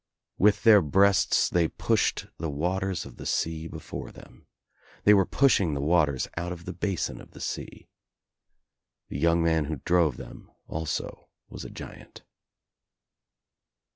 With 0.39 0.63
their 0.63 0.81
breasts 0.81 1.53
I 1.53 1.55
they 1.55 1.67
pushed 1.67 2.25
the 2.39 2.49
waters 2.49 3.05
of 3.05 3.17
the 3.17 3.25
sea 3.27 3.67
before 3.67 4.11
them. 4.11 4.47
They 5.03 5.11
L 5.11 5.17
were 5.17 5.25
pushing 5.27 5.75
the 5.75 5.79
waters 5.79 6.27
out 6.35 6.51
of 6.51 6.65
the 6.65 6.73
basin 6.73 7.21
of 7.21 7.33
the 7.33 7.39
sea. 7.39 7.87
t 7.87 7.87
The 9.09 9.19
young 9.19 9.43
man 9.43 9.65
who 9.65 9.75
drove 9.85 10.17
them 10.17 10.49
also 10.67 11.29
was 11.49 11.63
a 11.65 11.69
giant. 11.69 12.23